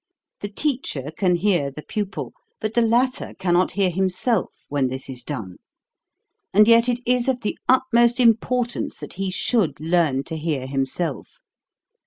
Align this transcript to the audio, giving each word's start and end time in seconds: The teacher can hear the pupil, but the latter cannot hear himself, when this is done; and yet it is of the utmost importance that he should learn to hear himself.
The 0.39 0.49
teacher 0.49 1.11
can 1.15 1.35
hear 1.35 1.69
the 1.69 1.83
pupil, 1.83 2.33
but 2.59 2.73
the 2.73 2.81
latter 2.81 3.35
cannot 3.37 3.73
hear 3.73 3.91
himself, 3.91 4.65
when 4.67 4.87
this 4.87 5.07
is 5.07 5.21
done; 5.21 5.57
and 6.51 6.67
yet 6.67 6.89
it 6.89 7.01
is 7.05 7.27
of 7.29 7.41
the 7.41 7.55
utmost 7.69 8.19
importance 8.19 8.97
that 8.97 9.13
he 9.13 9.29
should 9.29 9.79
learn 9.79 10.23
to 10.23 10.37
hear 10.37 10.65
himself. 10.65 11.37